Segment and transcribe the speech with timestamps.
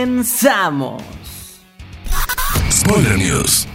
[0.00, 1.02] comenzamos.
[2.70, 3.68] Spoiler News.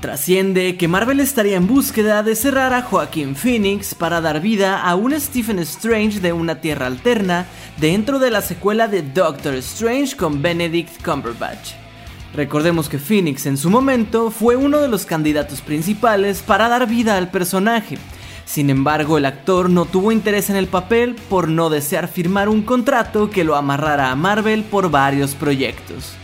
[0.00, 4.96] Trasciende que Marvel estaría en búsqueda de cerrar a Joaquin Phoenix para dar vida a
[4.96, 10.42] un Stephen Strange de una tierra alterna dentro de la secuela de Doctor Strange con
[10.42, 11.74] Benedict Cumberbatch.
[12.34, 17.16] Recordemos que Phoenix en su momento fue uno de los candidatos principales para dar vida
[17.16, 17.96] al personaje,
[18.44, 22.62] sin embargo, el actor no tuvo interés en el papel por no desear firmar un
[22.62, 26.14] contrato que lo amarrara a Marvel por varios proyectos.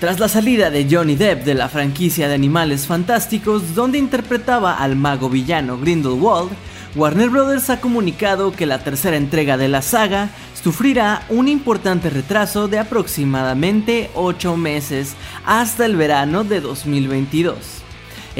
[0.00, 4.96] Tras la salida de Johnny Depp de la franquicia de Animales Fantásticos, donde interpretaba al
[4.96, 6.50] mago villano Grindelwald,
[6.96, 7.68] Warner Bros.
[7.70, 14.10] ha comunicado que la tercera entrega de la saga sufrirá un importante retraso de aproximadamente
[14.14, 17.79] 8 meses hasta el verano de 2022.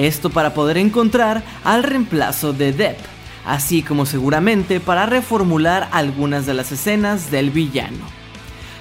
[0.07, 2.99] Esto para poder encontrar al reemplazo de Depp,
[3.45, 7.99] así como seguramente para reformular algunas de las escenas del villano.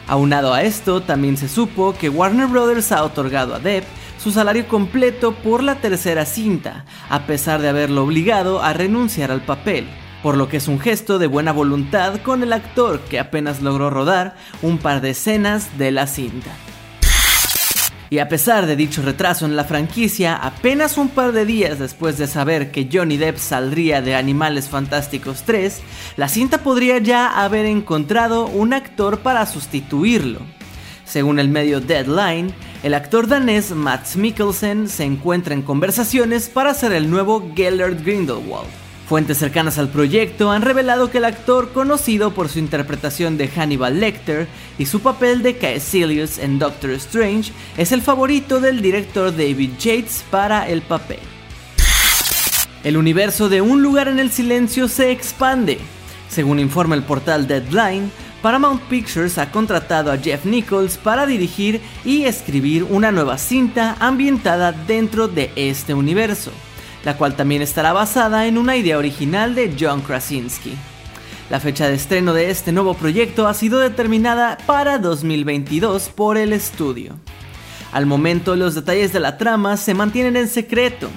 [0.07, 2.93] Aunado a esto, también se supo que Warner Bros.
[2.93, 3.83] ha otorgado a Depp
[4.17, 9.41] su salario completo por la tercera cinta, a pesar de haberlo obligado a renunciar al
[9.41, 9.89] papel,
[10.23, 13.89] por lo que es un gesto de buena voluntad con el actor que apenas logró
[13.89, 16.51] rodar un par de escenas de la cinta.
[18.11, 22.17] Y a pesar de dicho retraso en la franquicia, apenas un par de días después
[22.17, 25.81] de saber que Johnny Depp saldría de Animales Fantásticos 3,
[26.17, 30.39] la cinta podría ya haber encontrado un actor para sustituirlo.
[31.05, 36.93] Según el medio Deadline, el actor danés Matt Mikkelsen se encuentra en conversaciones para ser
[36.93, 38.88] el nuevo Gellert Grindelwald.
[39.09, 43.99] Fuentes cercanas al proyecto han revelado que el actor, conocido por su interpretación de Hannibal
[43.99, 44.47] Lecter
[44.77, 50.23] y su papel de Caecilius en Doctor Strange, es el favorito del director David Yates
[50.29, 51.17] para el papel.
[52.83, 55.79] El universo de Un lugar en el silencio se expande.
[56.29, 58.11] Según informa el portal Deadline,
[58.43, 64.71] Paramount Pictures ha contratado a Jeff Nichols para dirigir y escribir una nueva cinta ambientada
[64.71, 66.51] dentro de este universo
[67.03, 70.73] la cual también estará basada en una idea original de John Krasinski.
[71.49, 76.53] La fecha de estreno de este nuevo proyecto ha sido determinada para 2022 por el
[76.53, 77.15] estudio.
[77.91, 81.09] Al momento los detalles de la trama se mantienen en secreto,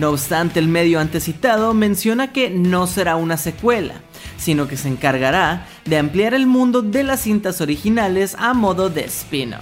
[0.00, 3.96] no obstante el medio antecitado menciona que no será una secuela,
[4.38, 9.04] sino que se encargará de ampliar el mundo de las cintas originales a modo de
[9.04, 9.60] spin-off.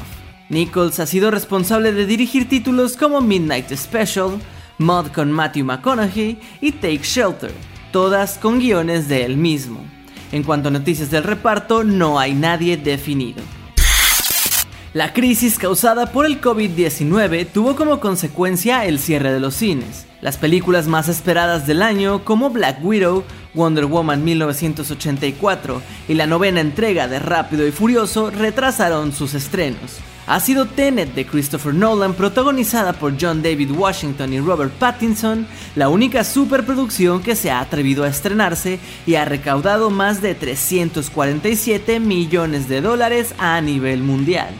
[0.49, 4.39] Nichols ha sido responsable de dirigir títulos como Midnight Special,
[4.79, 7.53] Mod con Matthew McConaughey y Take Shelter,
[7.93, 9.85] todas con guiones de él mismo.
[10.31, 13.43] En cuanto a noticias del reparto, no hay nadie definido.
[14.95, 20.07] La crisis causada por el COVID-19 tuvo como consecuencia el cierre de los cines.
[20.21, 23.25] Las películas más esperadas del año, como Black Widow,
[23.55, 30.41] Wonder Woman 1984 y la novena entrega de Rápido y Furioso, retrasaron sus estrenos ha
[30.41, 36.23] sido Tenet de Christopher Nolan, protagonizada por John David Washington y Robert Pattinson, la única
[36.23, 42.83] superproducción que se ha atrevido a estrenarse y ha recaudado más de 347 millones de
[42.83, 44.51] dólares a nivel mundial.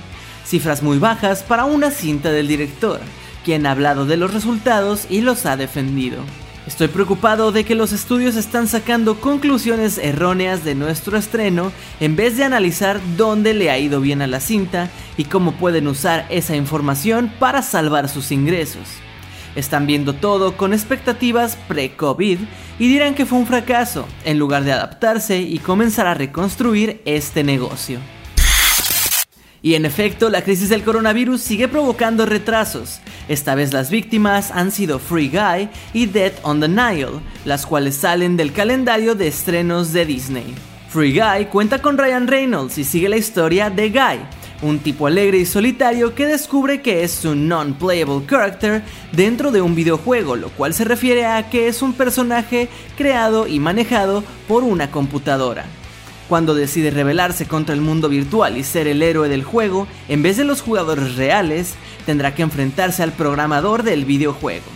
[0.47, 3.01] Cifras muy bajas para una cinta del director,
[3.45, 6.23] quien ha hablado de los resultados y los ha defendido.
[6.69, 12.37] Estoy preocupado de que los estudios están sacando conclusiones erróneas de nuestro estreno en vez
[12.37, 16.57] de analizar dónde le ha ido bien a la cinta y cómo pueden usar esa
[16.57, 18.87] información para salvar sus ingresos.
[19.57, 22.39] Están viendo todo con expectativas pre-COVID
[22.79, 27.45] y dirán que fue un fracaso, en lugar de adaptarse y comenzar a reconstruir este
[27.45, 27.99] negocio.
[29.63, 33.01] Y en efecto, la crisis del coronavirus sigue provocando retrasos.
[33.29, 37.95] Esta vez las víctimas han sido Free Guy y Death on the Nile, las cuales
[37.97, 40.55] salen del calendario de estrenos de Disney.
[40.89, 44.21] Free Guy cuenta con Ryan Reynolds y sigue la historia de Guy,
[44.63, 48.83] un tipo alegre y solitario que descubre que es un non-playable character
[49.13, 53.61] dentro de un videojuego, lo cual se refiere a que es un personaje creado y
[53.61, 55.67] manejado por una computadora.
[56.29, 60.37] Cuando decide rebelarse contra el mundo virtual y ser el héroe del juego, en vez
[60.37, 64.67] de los jugadores reales, tendrá que enfrentarse al programador del videojuego.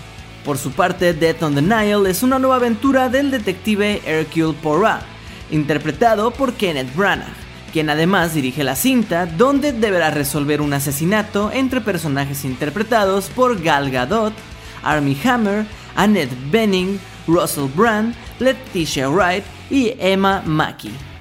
[0.47, 5.03] Por su parte, Death on the Nile es una nueva aventura del detective Hercule Poirot,
[5.51, 7.35] interpretado por Kenneth Branagh,
[7.71, 13.91] quien además dirige la cinta, donde deberá resolver un asesinato entre personajes interpretados por Gal
[13.91, 14.33] Gadot,
[14.83, 21.12] Armie Hammer, Annette Bening, Russell Brand, Leticia Wright y Emma Mackey.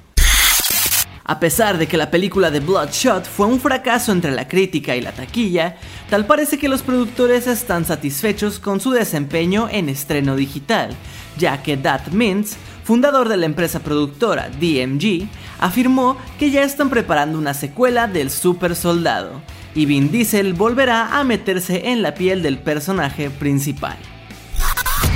[1.32, 5.00] A pesar de que la película de Bloodshot fue un fracaso entre la crítica y
[5.00, 5.76] la taquilla,
[6.10, 10.94] tal parece que los productores están satisfechos con su desempeño en estreno digital,
[11.38, 15.26] ya que Dat Mintz, fundador de la empresa productora DMG,
[15.58, 19.40] afirmó que ya están preparando una secuela del Super Soldado,
[19.74, 23.96] y Vin Diesel volverá a meterse en la piel del personaje principal.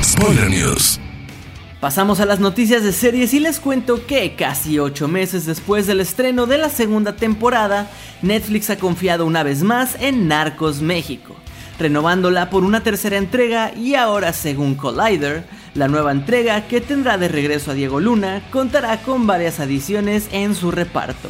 [0.03, 0.99] Spoiler News.
[1.87, 6.00] Pasamos a las noticias de series y les cuento que casi 8 meses después del
[6.00, 7.88] estreno de la segunda temporada,
[8.23, 11.37] Netflix ha confiado una vez más en Narcos México,
[11.79, 15.44] renovándola por una tercera entrega y ahora según Collider,
[15.75, 20.56] la nueva entrega que tendrá de regreso a Diego Luna contará con varias adiciones en
[20.56, 21.29] su reparto.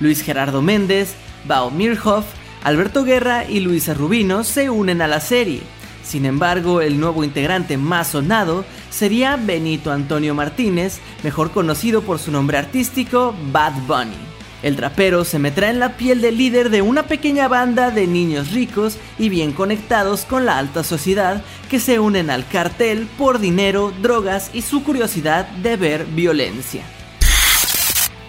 [0.00, 1.14] Luis Gerardo Méndez,
[1.46, 2.24] Bao Mirhoff,
[2.64, 5.60] Alberto Guerra y Luisa Rubino se unen a la serie.
[6.02, 12.30] Sin embargo, el nuevo integrante más sonado sería Benito Antonio Martínez, mejor conocido por su
[12.30, 14.32] nombre artístico Bad Bunny.
[14.62, 18.52] El trapero se meterá en la piel del líder de una pequeña banda de niños
[18.52, 23.92] ricos y bien conectados con la alta sociedad que se unen al cartel por dinero,
[24.02, 26.84] drogas y su curiosidad de ver violencia.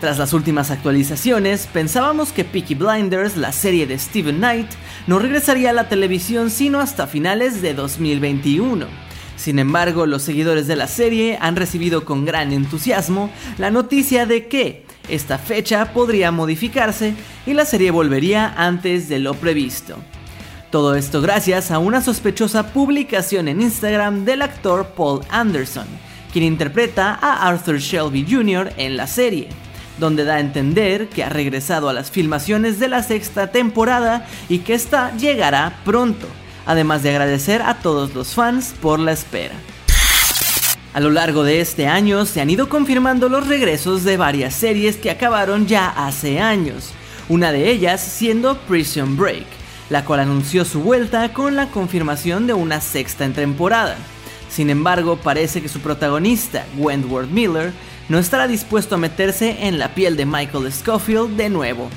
[0.03, 4.67] Tras las últimas actualizaciones, pensábamos que Peaky Blinders, la serie de Steven Knight,
[5.07, 8.85] no regresaría a la televisión sino hasta finales de 2021.
[9.37, 14.49] Sin embargo, los seguidores de la serie han recibido con gran entusiasmo la noticia de
[14.49, 17.13] que esta fecha podría modificarse
[17.45, 19.95] y la serie volvería antes de lo previsto.
[20.69, 25.87] Todo esto gracias a una sospechosa publicación en Instagram del actor Paul Anderson,
[26.33, 28.73] quien interpreta a Arthur Shelby Jr.
[28.75, 29.47] en la serie,
[29.97, 34.59] donde da a entender que ha regresado a las filmaciones de la sexta temporada y
[34.59, 36.27] que esta llegará pronto,
[36.65, 39.55] además de agradecer a todos los fans por la espera.
[40.93, 44.95] A lo largo de este año se han ido confirmando los regresos de varias series
[44.97, 46.91] que acabaron ya hace años,
[47.29, 49.45] una de ellas siendo Prison Break,
[49.89, 53.95] la cual anunció su vuelta con la confirmación de una sexta temporada.
[54.49, 57.73] Sin embargo, parece que su protagonista, Wentworth Miller,
[58.09, 61.89] no estará dispuesto a meterse en la piel de Michael Scofield de nuevo.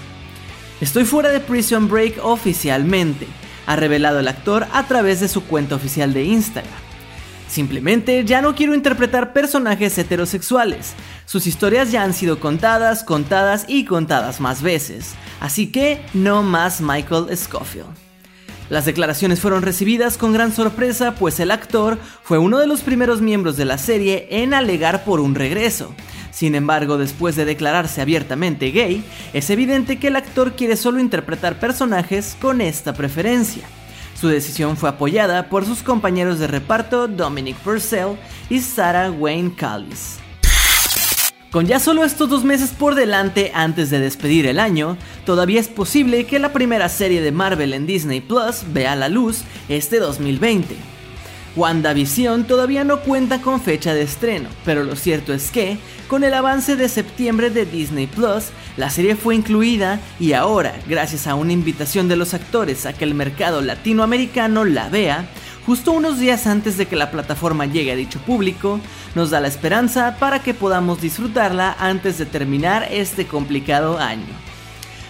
[0.81, 3.27] Estoy fuera de Prison Break oficialmente,
[3.67, 6.87] ha revelado el actor a través de su cuenta oficial de Instagram.
[7.49, 10.95] Simplemente ya no quiero interpretar personajes heterosexuales.
[11.27, 15.15] Sus historias ya han sido contadas, contadas y contadas más veces.
[15.41, 17.87] Así que no más Michael Scofield.
[18.69, 23.21] Las declaraciones fueron recibidas con gran sorpresa, pues el actor fue uno de los primeros
[23.21, 25.95] miembros de la serie en alegar por un regreso.
[26.33, 31.61] Sin embargo, después de declararse abiertamente gay, es evidente que el actor quiere solo interpretar
[31.61, 33.67] personajes con esta preferencia.
[34.21, 38.17] Su decisión fue apoyada por sus compañeros de reparto Dominic Purcell
[38.51, 40.19] y Sarah Wayne Callis.
[41.51, 45.69] Con ya solo estos dos meses por delante antes de despedir el año, todavía es
[45.69, 50.96] posible que la primera serie de Marvel en Disney Plus vea la luz este 2020.
[51.57, 56.35] WandaVision todavía no cuenta con fecha de estreno, pero lo cierto es que, con el
[56.35, 61.53] avance de septiembre de Disney Plus, la serie fue incluida y ahora, gracias a una
[61.53, 65.27] invitación de los actores a que el mercado latinoamericano la vea,
[65.65, 68.79] justo unos días antes de que la plataforma llegue a dicho público,
[69.15, 74.46] nos da la esperanza para que podamos disfrutarla antes de terminar este complicado año.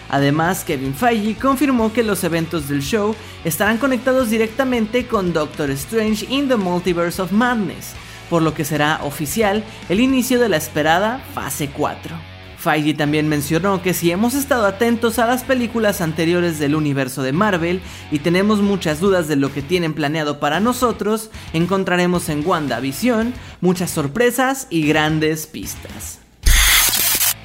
[0.09, 6.25] Además, Kevin Feige confirmó que los eventos del show estarán conectados directamente con Doctor Strange
[6.29, 7.93] in the Multiverse of Madness,
[8.29, 12.37] por lo que será oficial el inicio de la esperada fase 4.
[12.57, 17.31] Feige también mencionó que si hemos estado atentos a las películas anteriores del universo de
[17.31, 23.33] Marvel y tenemos muchas dudas de lo que tienen planeado para nosotros, encontraremos en WandaVision
[23.61, 26.26] muchas sorpresas y grandes pistas.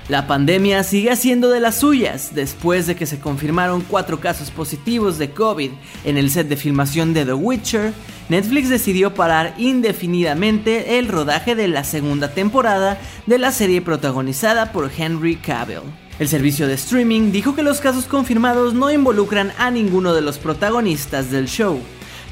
[0.08, 5.16] La pandemia sigue haciendo de las suyas después de que se confirmaron cuatro casos positivos
[5.16, 5.70] de COVID
[6.04, 7.92] en el set de filmación de The Witcher.
[8.28, 14.90] Netflix decidió parar indefinidamente el rodaje de la segunda temporada de la serie protagonizada por
[14.96, 15.82] Henry Cavill.
[16.18, 20.38] El servicio de streaming dijo que los casos confirmados no involucran a ninguno de los
[20.38, 21.80] protagonistas del show,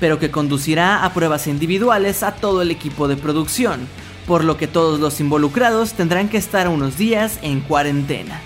[0.00, 3.80] pero que conducirá a pruebas individuales a todo el equipo de producción,
[4.30, 8.40] por lo que todos los involucrados tendrán que estar unos días en cuarentena.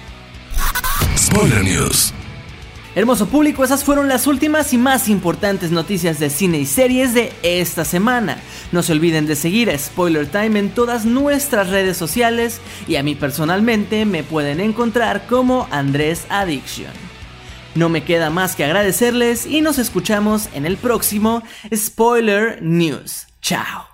[1.14, 2.14] Spoiler News.
[2.94, 7.34] Hermoso público, esas fueron las últimas y más importantes noticias de cine y series de
[7.42, 8.38] esta semana.
[8.72, 13.02] No se olviden de seguir a Spoiler Time en todas nuestras redes sociales y a
[13.02, 16.92] mí personalmente me pueden encontrar como Andrés Addiction.
[17.74, 21.42] No me queda más que agradecerles y nos escuchamos en el próximo
[21.74, 23.26] Spoiler News.
[23.42, 23.93] Chao.